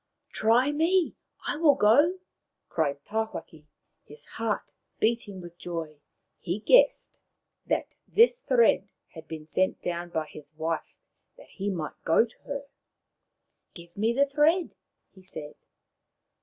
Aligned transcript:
"Try 0.31 0.71
me. 0.71 1.13
I 1.47 1.57
will 1.57 1.75
go!" 1.75 2.17
cried 2.69 3.05
Tawhaki, 3.05 3.67
his 4.03 4.25
heart 4.39 4.71
beating 4.99 5.41
with 5.41 5.59
joy. 5.59 5.99
He 6.39 6.57
guessed 6.59 7.19
that 7.67 7.89
this 8.07 8.39
thread 8.39 8.89
had 9.09 9.27
been 9.27 9.45
sent 9.45 9.79
down 9.79 10.09
by 10.09 10.25
his 10.25 10.55
wife 10.55 10.95
that 11.37 11.49
he 11.49 11.69
might 11.69 12.03
go 12.03 12.25
to 12.25 12.37
her." 12.47 12.63
Give 13.75 13.95
me 13.95 14.11
the 14.11 14.25
thread," 14.25 14.73
he 15.11 15.21
said. 15.21 15.53